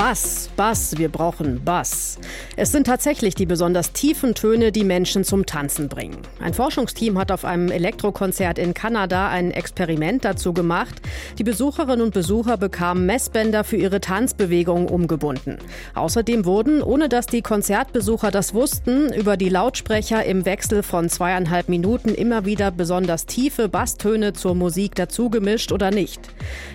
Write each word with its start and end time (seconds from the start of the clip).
Bass, 0.00 0.48
Bass, 0.56 0.96
wir 0.96 1.10
brauchen 1.10 1.62
Bass. 1.62 2.18
Es 2.56 2.72
sind 2.72 2.86
tatsächlich 2.86 3.34
die 3.34 3.44
besonders 3.44 3.92
tiefen 3.92 4.34
Töne, 4.34 4.72
die 4.72 4.82
Menschen 4.82 5.24
zum 5.24 5.44
Tanzen 5.44 5.90
bringen. 5.90 6.16
Ein 6.42 6.54
Forschungsteam 6.54 7.18
hat 7.18 7.30
auf 7.30 7.44
einem 7.44 7.70
Elektrokonzert 7.70 8.58
in 8.58 8.72
Kanada 8.72 9.28
ein 9.28 9.50
Experiment 9.50 10.24
dazu 10.24 10.54
gemacht. 10.54 11.02
Die 11.36 11.44
Besucherinnen 11.44 12.00
und 12.00 12.14
Besucher 12.14 12.56
bekamen 12.56 13.04
Messbänder 13.04 13.62
für 13.62 13.76
ihre 13.76 14.00
Tanzbewegungen 14.00 14.88
umgebunden. 14.88 15.58
Außerdem 15.94 16.46
wurden, 16.46 16.82
ohne 16.82 17.10
dass 17.10 17.26
die 17.26 17.42
Konzertbesucher 17.42 18.30
das 18.30 18.54
wussten, 18.54 19.12
über 19.12 19.36
die 19.36 19.50
Lautsprecher 19.50 20.24
im 20.24 20.46
Wechsel 20.46 20.82
von 20.82 21.10
zweieinhalb 21.10 21.68
Minuten 21.68 22.14
immer 22.14 22.46
wieder 22.46 22.70
besonders 22.70 23.26
tiefe 23.26 23.68
Basstöne 23.68 24.32
zur 24.32 24.54
Musik 24.54 24.94
dazugemischt 24.94 25.72
oder 25.72 25.90
nicht. 25.90 26.22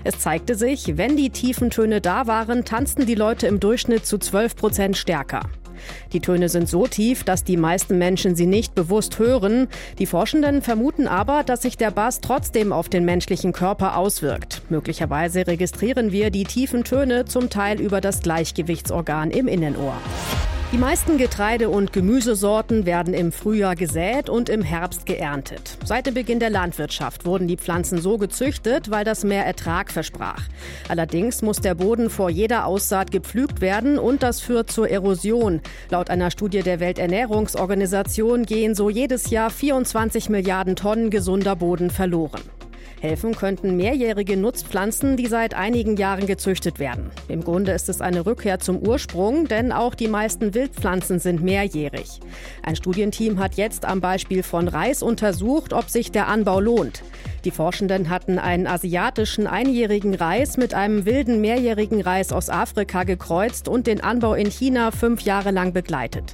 Es 0.04 0.20
zeigte 0.20 0.53
sich, 0.53 0.95
wenn 0.98 1.17
die 1.17 1.31
tiefen 1.31 1.71
Töne 1.71 2.02
da 2.02 2.27
waren, 2.27 2.66
tanzten 2.66 3.07
die 3.07 3.15
die 3.16 3.20
Leute 3.20 3.48
im 3.48 3.62
Durchschnitt 3.62 4.05
zu 4.05 4.18
12 4.18 4.58
Prozent 4.58 4.98
stärker. 4.98 5.40
Die 6.12 6.20
Töne 6.20 6.50
sind 6.50 6.68
so 6.68 6.86
tief, 6.86 7.24
dass 7.24 7.46
die 7.46 7.55
meisten 7.55 7.98
Menschen 7.98 8.36
sie 8.36 8.46
nicht 8.46 8.76
bewusst 8.76 9.20
hören. 9.20 9.70
Die 10.00 10.05
Forschenden 10.05 10.62
vermuten 10.62 11.08
aber, 11.08 11.44
dass 11.44 11.62
sich 11.62 11.78
der 11.78 11.91
Bass 11.91 12.20
trotzdem 12.20 12.74
auf 12.74 12.90
den 12.90 13.05
menschlichen 13.05 13.54
Körper 13.54 13.96
auswirkt. 13.96 14.64
Möglicherweise 14.70 15.48
registrieren 15.48 16.12
wir 16.12 16.30
die 16.30 16.44
tiefen 16.44 16.84
Töne 16.84 17.24
zum 17.24 17.50
Teil 17.50 17.80
über 17.80 18.02
das 18.02 18.20
Gleichgewichtsorgan 18.20 19.32
im 19.32 19.48
Innenohr. 19.48 19.96
Die 20.75 20.81
meisten 20.81 21.17
Getreide- 21.17 21.70
und 21.70 21.93
Gemüsesorten 21.93 22.85
werden 22.85 23.13
im 23.13 23.31
Frühjahr 23.31 23.77
gesät 23.77 24.29
und 24.29 24.49
im 24.49 24.61
Herbst 24.61 25.05
geerntet. 25.05 25.77
Seit 25.85 26.05
dem 26.05 26.15
Beginn 26.15 26.41
der 26.41 26.49
Landwirtschaft 26.49 27.25
wurden 27.25 27.48
die 27.48 27.55
Pflanzen 27.55 28.01
so 28.01 28.17
gezüchtet, 28.17 28.91
weil 28.91 29.05
das 29.05 29.23
mehr 29.23 29.45
Ertrag 29.45 29.89
versprach. 29.89 30.41
Allerdings 30.89 31.41
muss 31.41 31.61
der 31.61 31.75
Boden 31.75 32.09
vor 32.09 32.29
jeder 32.29 32.65
Aussaat 32.65 33.09
gepflügt 33.09 33.62
werden 33.62 33.98
und 33.98 34.21
das 34.21 34.41
führt 34.41 34.70
zur 34.70 34.90
Erosion. 34.90 35.62
Laut 35.91 36.09
einer 36.09 36.29
Studie 36.29 36.62
der 36.62 36.82
Welternährungsorganisation 36.82 38.43
gehen 38.43 38.76
so 38.76 38.89
jedes 38.89 39.29
Jahr 39.29 39.51
24 39.51 40.27
Milliarden 40.27 40.76
Tonnen 40.76 41.10
gesunder 41.10 41.55
Boden 41.55 41.89
verloren. 41.89 42.41
Helfen 43.05 43.35
könnten 43.35 43.77
mehrjährige 43.77 44.35
Nutzpflanzen, 44.35 45.15
die 45.15 45.27
seit 45.27 45.53
einigen 45.53 45.95
Jahren 45.95 46.25
gezüchtet 46.25 46.79
werden. 46.79 47.11
Im 47.27 47.43
Grunde 47.43 47.71
ist 47.71 47.87
es 47.87 48.01
eine 48.01 48.25
Rückkehr 48.25 48.59
zum 48.59 48.79
Ursprung, 48.79 49.48
denn 49.48 49.71
auch 49.71 49.93
die 49.93 50.07
meisten 50.07 50.55
Wildpflanzen 50.55 51.20
sind 51.20 51.43
mehrjährig. 51.43 52.20
Ein 52.63 52.76
Studienteam 52.76 53.37
hat 53.37 53.57
jetzt 53.57 53.85
am 53.85 54.01
Beispiel 54.01 54.41
von 54.41 54.67
Reis 54.67 55.03
untersucht, 55.03 55.71
ob 55.71 55.91
sich 55.91 56.11
der 56.11 56.27
Anbau 56.27 56.59
lohnt. 56.59 57.03
Die 57.43 57.51
Forschenden 57.51 58.09
hatten 58.09 58.39
einen 58.39 58.65
asiatischen 58.65 59.45
einjährigen 59.45 60.15
Reis 60.15 60.57
mit 60.57 60.73
einem 60.73 61.05
wilden 61.05 61.41
mehrjährigen 61.41 62.01
Reis 62.01 62.31
aus 62.31 62.49
Afrika 62.49 63.03
gekreuzt 63.03 63.67
und 63.67 63.85
den 63.85 64.01
Anbau 64.01 64.33
in 64.33 64.50
China 64.50 64.89
fünf 64.89 65.22
Jahre 65.22 65.51
lang 65.51 65.73
begleitet. 65.73 66.33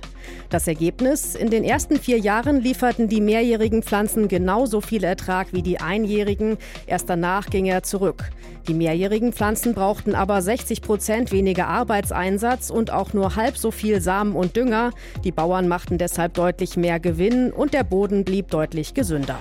Das 0.50 0.68
Ergebnis? 0.68 1.36
In 1.36 1.50
den 1.50 1.64
ersten 1.64 1.98
vier 1.98 2.20
Jahren 2.20 2.62
lieferten 2.62 3.08
die 3.08 3.22
mehrjährigen 3.22 3.84
Pflanzen 3.84 4.28
genauso 4.28 4.82
viel 4.82 5.04
Ertrag 5.04 5.54
wie 5.54 5.62
die 5.62 5.80
einjährigen. 5.80 6.58
Erst 6.88 7.10
danach 7.10 7.50
ging 7.50 7.66
er 7.66 7.84
zurück. 7.84 8.30
Die 8.68 8.74
mehrjährigen 8.74 9.34
Pflanzen 9.34 9.74
brauchten 9.74 10.14
aber 10.14 10.42
60 10.42 10.82
Prozent 10.82 11.32
weniger 11.32 11.68
Arbeitseinsatz 11.68 12.70
und 12.70 12.92
auch 12.92 13.14
nur 13.14 13.36
halb 13.36 13.58
so 13.58 13.72
viel 13.72 14.02
Samen 14.02 14.36
und 14.36 14.56
Dünger. 14.56 14.92
Die 15.24 15.32
Bauern 15.32 15.68
machten 15.68 15.98
deshalb 15.98 16.36
deutlich 16.36 16.78
mehr 16.78 17.00
Gewinn 17.00 17.52
und 17.52 17.74
der 17.74 17.84
Boden 17.84 18.24
blieb 18.24 18.50
deutlich 18.50 18.94
gesünder. 18.94 19.38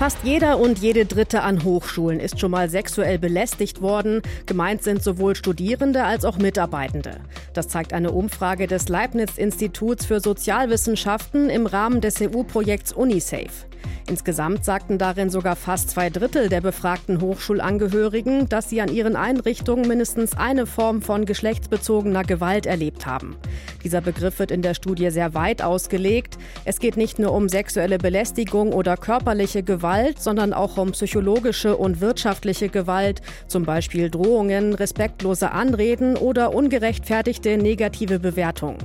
Fast 0.00 0.20
jeder 0.24 0.58
und 0.58 0.78
jede 0.78 1.04
Dritte 1.04 1.42
an 1.42 1.62
Hochschulen 1.62 2.20
ist 2.20 2.40
schon 2.40 2.52
mal 2.52 2.70
sexuell 2.70 3.18
belästigt 3.18 3.82
worden. 3.82 4.22
Gemeint 4.46 4.82
sind 4.82 5.02
sowohl 5.02 5.36
Studierende 5.36 6.04
als 6.04 6.24
auch 6.24 6.38
Mitarbeitende. 6.38 7.20
Das 7.52 7.68
zeigt 7.68 7.92
eine 7.92 8.10
Umfrage 8.10 8.66
des 8.66 8.88
Leibniz-Instituts 8.88 10.06
für 10.06 10.20
Sozialwissenschaften 10.20 11.50
im 11.50 11.66
Rahmen 11.66 12.00
des 12.00 12.18
EU-Projekts 12.22 12.94
UNISAFE. 12.94 13.69
Insgesamt 14.08 14.64
sagten 14.64 14.98
darin 14.98 15.30
sogar 15.30 15.54
fast 15.54 15.90
zwei 15.90 16.10
Drittel 16.10 16.48
der 16.48 16.60
befragten 16.60 17.20
Hochschulangehörigen, 17.20 18.48
dass 18.48 18.68
sie 18.68 18.80
an 18.80 18.92
ihren 18.92 19.14
Einrichtungen 19.14 19.86
mindestens 19.86 20.36
eine 20.36 20.66
Form 20.66 21.00
von 21.00 21.26
geschlechtsbezogener 21.26 22.24
Gewalt 22.24 22.66
erlebt 22.66 23.06
haben. 23.06 23.36
Dieser 23.84 24.00
Begriff 24.00 24.38
wird 24.38 24.50
in 24.50 24.62
der 24.62 24.74
Studie 24.74 25.10
sehr 25.10 25.34
weit 25.34 25.62
ausgelegt. 25.62 26.38
Es 26.64 26.80
geht 26.80 26.96
nicht 26.96 27.18
nur 27.18 27.32
um 27.32 27.48
sexuelle 27.48 27.98
Belästigung 27.98 28.72
oder 28.72 28.96
körperliche 28.96 29.62
Gewalt, 29.62 30.20
sondern 30.20 30.52
auch 30.52 30.76
um 30.76 30.92
psychologische 30.92 31.76
und 31.76 32.00
wirtschaftliche 32.00 32.68
Gewalt, 32.68 33.22
zum 33.46 33.64
Beispiel 33.64 34.10
Drohungen, 34.10 34.74
respektlose 34.74 35.52
Anreden 35.52 36.16
oder 36.16 36.52
ungerechtfertigte 36.52 37.56
negative 37.56 38.18
Bewertungen. 38.18 38.78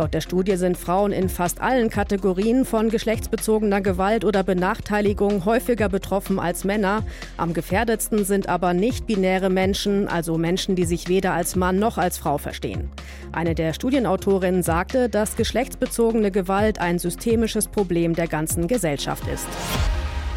Laut 0.00 0.14
der 0.14 0.22
Studie 0.22 0.56
sind 0.56 0.78
Frauen 0.78 1.12
in 1.12 1.28
fast 1.28 1.60
allen 1.60 1.90
Kategorien 1.90 2.64
von 2.64 2.88
geschlechtsbezogener 2.88 3.82
Gewalt 3.82 4.24
oder 4.24 4.42
Benachteiligung 4.42 5.44
häufiger 5.44 5.90
betroffen 5.90 6.38
als 6.38 6.64
Männer. 6.64 7.04
Am 7.36 7.52
gefährdetsten 7.52 8.24
sind 8.24 8.48
aber 8.48 8.72
nicht-binäre 8.72 9.50
Menschen, 9.50 10.08
also 10.08 10.38
Menschen, 10.38 10.74
die 10.74 10.86
sich 10.86 11.08
weder 11.08 11.34
als 11.34 11.54
Mann 11.54 11.78
noch 11.78 11.98
als 11.98 12.16
Frau 12.16 12.38
verstehen. 12.38 12.88
Eine 13.32 13.54
der 13.54 13.74
Studienautorinnen 13.74 14.62
sagte, 14.62 15.10
dass 15.10 15.36
geschlechtsbezogene 15.36 16.30
Gewalt 16.30 16.78
ein 16.80 16.98
systemisches 16.98 17.68
Problem 17.68 18.14
der 18.14 18.26
ganzen 18.26 18.68
Gesellschaft 18.68 19.24
ist. 19.28 19.48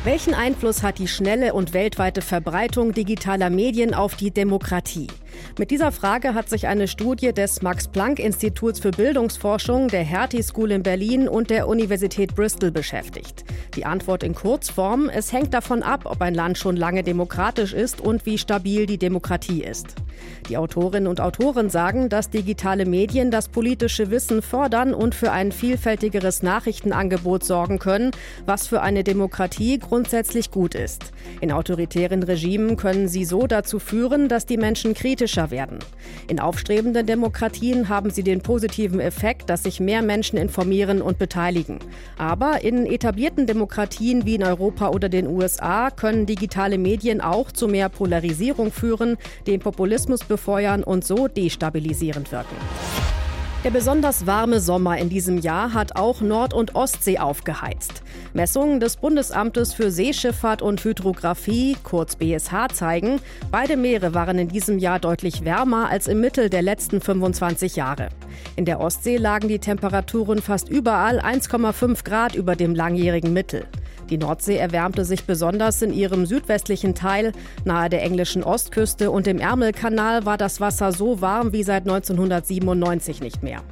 Welchen 0.04 0.34
Einfluss 0.34 0.84
hat 0.84 1.00
die 1.00 1.08
schnelle 1.08 1.54
und 1.54 1.74
weltweite 1.74 2.20
Verbreitung 2.22 2.92
digitaler 2.92 3.50
Medien 3.50 3.94
auf 3.94 4.16
die 4.16 4.32
Demokratie? 4.32 5.08
Mit 5.58 5.72
dieser 5.72 5.92
Frage 5.92 6.34
hat 6.34 6.50
sich 6.50 6.68
eine 6.68 6.88
Studie 6.88 7.34
des 7.34 7.62
Max-Planck-Instituts 7.62 8.80
für 8.80 8.92
Bildungsforschung, 8.92 9.88
der 9.88 10.04
Hertie 10.04 10.44
School 10.44 10.72
in 10.72 10.84
Berlin 10.84 11.28
und 11.28 11.50
der 11.50 11.68
Universität 11.68 12.36
Bristol 12.36 12.72
beschäftigt. 12.72 13.44
Die 13.76 13.86
Antwort 13.86 14.24
in 14.24 14.36
Kurzform, 14.36 15.10
es 15.10 15.32
hängt 15.32 15.54
davon 15.54 15.84
ab, 15.84 16.02
ob 16.06 16.22
ein 16.22 16.36
Land 16.36 16.58
schon 16.58 16.76
lange 16.76 17.04
demokratisch 17.04 17.74
ist 17.74 18.02
und 18.02 18.26
wie 18.26 18.38
stabil 18.38 18.86
die 18.86 18.98
Demokratie 18.98 19.64
ist. 19.64 19.96
Die 20.50 20.58
Autorinnen 20.58 21.08
und 21.08 21.22
Autoren 21.22 21.70
sagen, 21.70 22.10
dass 22.10 22.30
digitale 22.30 22.86
Medien 22.86 23.32
das 23.32 23.48
politische 23.50 24.12
Wissen 24.12 24.42
fördern 24.42 24.94
und 24.94 25.16
für 25.16 25.32
ein 25.32 25.52
vielfältigeres 25.52 26.44
Nachrichtenangebot 26.44 27.44
sorgen 27.44 27.80
können, 27.80 28.12
was 28.46 28.68
für 28.68 28.82
eine 28.82 29.04
Demokratie 29.04 29.80
grundsätzlich 29.80 30.52
gut 30.52 30.76
ist. 30.76 31.12
In 31.42 31.52
autoritären 31.52 32.24
Regimen 32.24 32.78
können 32.78 33.08
sie 33.08 33.26
so 33.26 33.48
dazu 33.48 33.80
führen, 33.80 34.28
dass 34.28 34.46
die 34.46 34.58
Menschen 34.58 34.94
kritischer 35.24 35.52
werden. 35.52 35.80
In 36.28 36.40
aufstrebenden 36.40 37.06
Demokratien 37.06 37.90
haben 37.90 38.10
sie 38.10 38.24
den 38.24 38.42
positiven 38.42 39.00
Effekt, 39.00 39.50
dass 39.50 39.64
sich 39.64 39.80
mehr 39.80 40.02
Menschen 40.02 40.38
informieren 40.38 41.02
und 41.02 41.18
beteiligen. 41.18 41.80
Aber 42.18 42.62
in 42.64 42.86
etablierten 42.86 43.48
Demokratien 43.48 44.26
wie 44.26 44.36
in 44.36 44.44
Europa 44.44 44.90
oder 44.90 45.10
den 45.10 45.28
USA 45.28 45.92
können 45.92 46.26
digitale 46.26 46.78
Medien 46.78 47.22
auch 47.22 47.52
zu 47.52 47.68
mehr 47.68 47.90
Polarisierung 47.90 48.72
führen, 48.72 49.18
den 49.48 49.60
Populismus 49.60 50.24
befeuern 50.26 50.84
und 50.84 51.06
so 51.06 51.28
destabilisierend 51.28 52.32
wirken. 52.32 52.56
Der 53.64 53.72
besonders 53.72 54.28
warme 54.28 54.60
Sommer 54.60 54.98
in 54.98 55.08
diesem 55.08 55.38
Jahr 55.38 55.74
hat 55.74 55.96
auch 55.96 56.20
Nord- 56.20 56.54
und 56.54 56.76
Ostsee 56.76 57.18
aufgeheizt. 57.18 58.04
Messungen 58.34 58.82
des 58.82 58.98
Bundesamtes 58.98 59.74
für 59.74 59.90
Seeschifffahrt 59.90 60.62
und 60.62 60.84
Hydrographie, 60.84 61.78
kurz 61.82 62.18
BSH, 62.18 62.74
zeigen, 62.74 63.22
beide 63.52 63.78
Meere 63.78 64.14
waren 64.14 64.38
in 64.38 64.50
diesem 64.50 64.80
Jahr 64.80 65.00
deutlich 65.00 65.46
wärmer 65.46 65.90
als 65.90 66.10
im 66.10 66.20
Mittel 66.20 66.50
der 66.50 66.62
letzten 66.62 67.00
25 67.00 67.78
Jahre. 67.78 68.10
In 68.58 68.66
der 68.66 68.82
Ostsee 68.82 69.16
lagen 69.16 69.48
die 69.48 69.60
Temperaturen 69.60 70.42
fast 70.42 70.68
überall 70.68 71.22
1,5 71.22 72.04
Grad 72.04 72.36
über 72.36 72.58
dem 72.58 72.76
langjährigen 72.76 73.32
Mittel. 73.32 73.66
Die 74.14 74.20
Nordsee 74.20 74.58
erwärmte 74.58 75.06
sich 75.06 75.24
besonders 75.24 75.82
in 75.82 75.92
ihrem 75.92 76.28
südwestlichen 76.28 76.94
Teil. 76.94 77.32
Nahe 77.66 77.90
der 77.90 78.04
englischen 78.04 78.44
Ostküste 78.44 79.10
und 79.10 79.26
dem 79.26 79.40
Ärmelkanal 79.40 80.24
war 80.24 80.38
das 80.38 80.62
Wasser 80.62 80.92
so 80.92 81.20
warm 81.20 81.52
wie 81.52 81.64
seit 81.64 81.88
1997 81.88 83.22
nicht 83.22 83.42
mehr. 83.42 83.64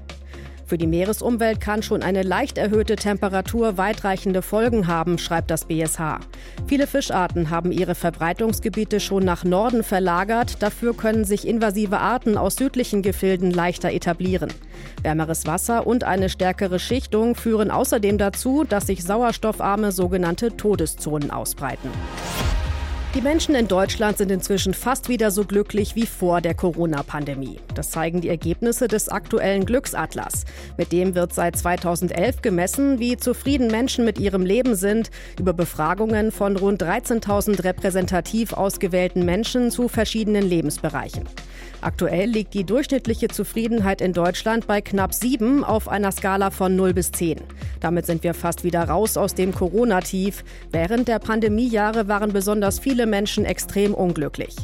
Für 0.71 0.77
die 0.77 0.87
Meeresumwelt 0.87 1.59
kann 1.59 1.83
schon 1.83 2.01
eine 2.01 2.23
leicht 2.23 2.57
erhöhte 2.57 2.95
Temperatur 2.95 3.75
weitreichende 3.75 4.41
Folgen 4.41 4.87
haben, 4.87 5.17
schreibt 5.17 5.51
das 5.51 5.65
BSH. 5.65 6.21
Viele 6.65 6.87
Fischarten 6.87 7.49
haben 7.49 7.73
ihre 7.73 7.93
Verbreitungsgebiete 7.93 9.01
schon 9.01 9.25
nach 9.25 9.43
Norden 9.43 9.83
verlagert. 9.83 10.63
Dafür 10.63 10.95
können 10.95 11.25
sich 11.25 11.45
invasive 11.45 11.97
Arten 11.97 12.37
aus 12.37 12.55
südlichen 12.55 13.01
Gefilden 13.01 13.51
leichter 13.51 13.91
etablieren. 13.91 14.53
Wärmeres 15.01 15.45
Wasser 15.45 15.85
und 15.85 16.05
eine 16.05 16.29
stärkere 16.29 16.79
Schichtung 16.79 17.35
führen 17.35 17.69
außerdem 17.69 18.17
dazu, 18.17 18.63
dass 18.63 18.87
sich 18.87 19.03
sauerstoffarme 19.03 19.91
sogenannte 19.91 20.55
Todeszonen 20.55 21.31
ausbreiten. 21.31 21.89
Die 23.13 23.19
Menschen 23.19 23.55
in 23.55 23.67
Deutschland 23.67 24.17
sind 24.17 24.31
inzwischen 24.31 24.73
fast 24.73 25.09
wieder 25.09 25.31
so 25.31 25.43
glücklich 25.43 25.97
wie 25.97 26.05
vor 26.05 26.39
der 26.39 26.53
Corona-Pandemie. 26.53 27.59
Das 27.75 27.89
zeigen 27.89 28.21
die 28.21 28.29
Ergebnisse 28.29 28.87
des 28.87 29.09
aktuellen 29.09 29.65
Glücksatlas. 29.65 30.45
Mit 30.77 30.93
dem 30.93 31.13
wird 31.13 31.33
seit 31.33 31.57
2011 31.57 32.41
gemessen, 32.41 32.99
wie 32.99 33.17
zufrieden 33.17 33.67
Menschen 33.67 34.05
mit 34.05 34.17
ihrem 34.17 34.45
Leben 34.45 34.75
sind, 34.75 35.11
über 35.37 35.51
Befragungen 35.51 36.31
von 36.31 36.55
rund 36.55 36.81
13.000 36.81 37.65
repräsentativ 37.65 38.53
ausgewählten 38.53 39.25
Menschen 39.25 39.71
zu 39.71 39.89
verschiedenen 39.89 40.47
Lebensbereichen. 40.47 41.27
Aktuell 41.81 42.29
liegt 42.29 42.53
die 42.53 42.63
durchschnittliche 42.63 43.27
Zufriedenheit 43.27 44.01
in 44.01 44.13
Deutschland 44.13 44.67
bei 44.67 44.81
knapp 44.81 45.15
sieben 45.15 45.63
auf 45.63 45.89
einer 45.89 46.11
Skala 46.11 46.51
von 46.51 46.75
0 46.75 46.93
bis 46.93 47.11
10. 47.11 47.41
Damit 47.79 48.05
sind 48.05 48.23
wir 48.23 48.35
fast 48.35 48.63
wieder 48.63 48.83
raus 48.83 49.17
aus 49.17 49.33
dem 49.33 49.51
Corona-Tief. 49.51 50.43
Während 50.71 51.07
der 51.07 51.17
Pandemiejahre 51.17 52.07
waren 52.07 52.33
besonders 52.33 52.77
viele 52.77 53.07
Menschen 53.07 53.45
extrem 53.45 53.95
unglücklich. 53.95 54.55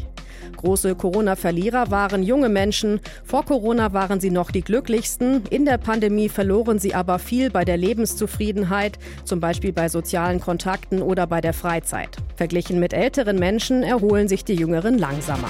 Große 0.58 0.96
Corona-Verlierer 0.96 1.90
waren 1.90 2.22
junge 2.22 2.50
Menschen. 2.50 3.00
Vor 3.24 3.46
Corona 3.46 3.94
waren 3.94 4.20
sie 4.20 4.30
noch 4.30 4.52
die 4.52 4.62
glücklichsten. 4.62 5.44
In 5.50 5.66
der 5.66 5.78
Pandemie 5.78 6.30
verloren 6.30 6.78
sie 6.78 6.94
aber 6.94 7.18
viel 7.18 7.50
bei 7.50 7.66
der 7.66 7.78
Lebenszufriedenheit, 7.78 9.00
zum 9.24 9.40
Beispiel 9.40 9.74
bei 9.74 9.90
sozialen 9.90 10.40
Kontakten 10.40 11.02
oder 11.02 11.26
bei 11.26 11.42
der 11.42 11.54
Freizeit. 11.54 12.18
Verglichen 12.36 12.80
mit 12.80 12.94
älteren 12.94 13.40
Menschen 13.40 13.82
erholen 13.82 14.28
sich 14.28 14.46
die 14.46 14.56
Jüngeren 14.56 14.98
langsamer. 14.98 15.50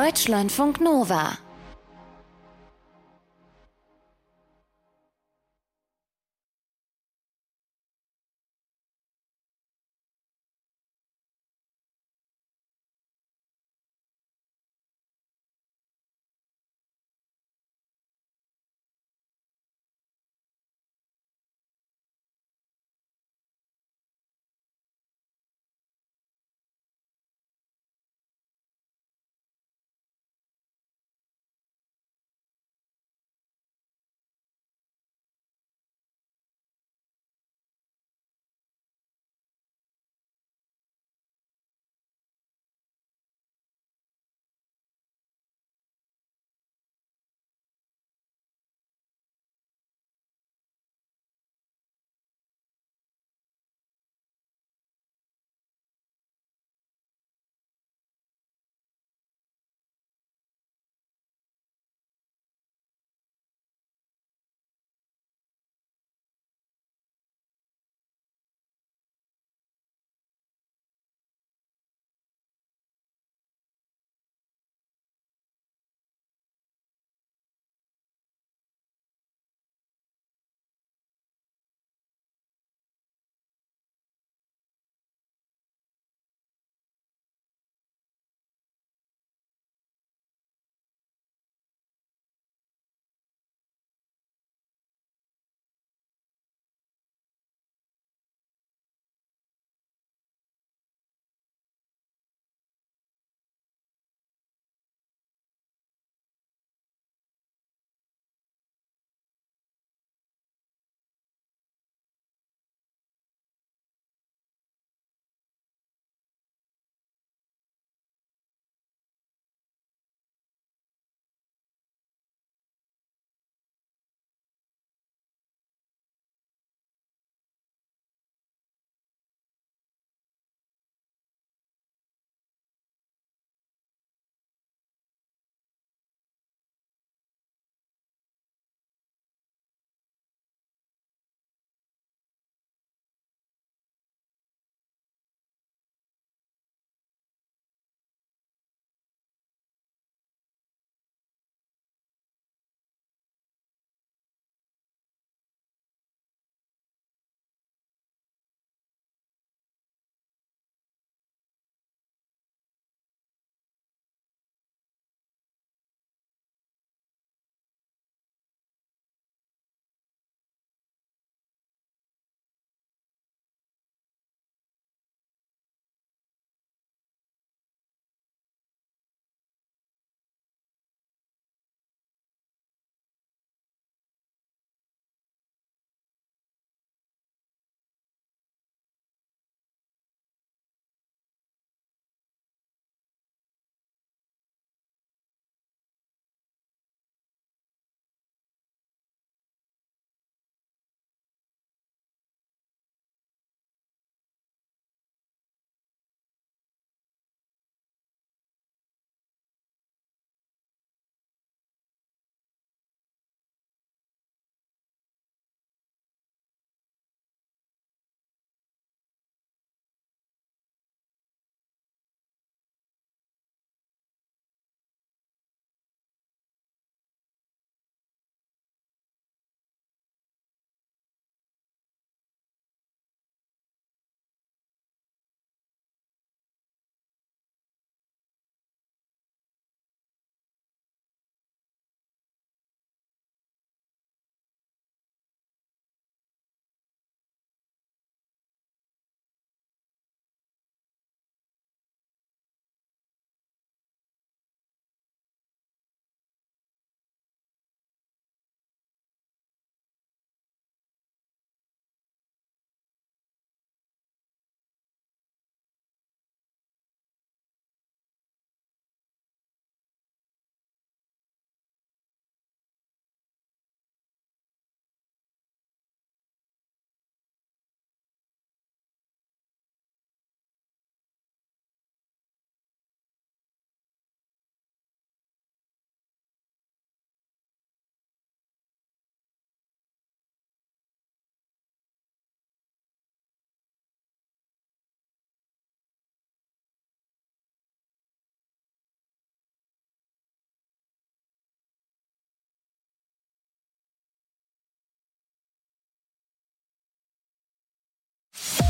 Deutschlandfunk 0.00 0.80
Nova 0.80 1.36